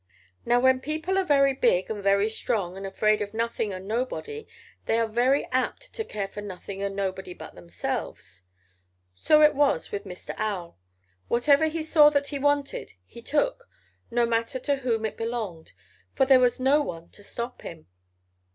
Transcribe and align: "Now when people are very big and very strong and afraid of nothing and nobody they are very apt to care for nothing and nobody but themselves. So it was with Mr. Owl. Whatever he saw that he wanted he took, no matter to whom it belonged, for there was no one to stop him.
"Now 0.47 0.59
when 0.59 0.79
people 0.79 1.15
are 1.19 1.23
very 1.23 1.53
big 1.53 1.91
and 1.91 2.01
very 2.01 2.27
strong 2.27 2.75
and 2.75 2.87
afraid 2.87 3.21
of 3.21 3.35
nothing 3.35 3.71
and 3.71 3.87
nobody 3.87 4.47
they 4.87 4.97
are 4.97 5.05
very 5.05 5.45
apt 5.51 5.93
to 5.93 6.03
care 6.03 6.27
for 6.27 6.41
nothing 6.41 6.81
and 6.81 6.95
nobody 6.95 7.35
but 7.35 7.53
themselves. 7.53 8.41
So 9.13 9.43
it 9.43 9.53
was 9.53 9.91
with 9.91 10.05
Mr. 10.05 10.33
Owl. 10.39 10.79
Whatever 11.27 11.65
he 11.67 11.83
saw 11.83 12.09
that 12.09 12.29
he 12.29 12.39
wanted 12.39 12.93
he 13.05 13.21
took, 13.21 13.69
no 14.09 14.25
matter 14.25 14.57
to 14.61 14.77
whom 14.77 15.05
it 15.05 15.17
belonged, 15.17 15.71
for 16.15 16.25
there 16.25 16.39
was 16.39 16.59
no 16.59 16.81
one 16.81 17.09
to 17.09 17.23
stop 17.23 17.61
him. 17.61 17.85